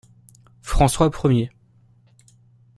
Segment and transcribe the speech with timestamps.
[0.63, 1.51] François premier.